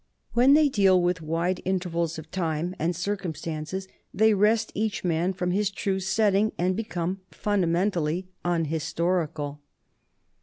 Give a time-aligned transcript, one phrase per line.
[0.33, 5.51] When they deal with wide intervals of time and circumstance, they wrest each man from
[5.51, 9.61] his true setting and become fundamentally unhistorical.